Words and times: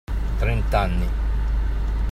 Trent’anni. 0.39 1.05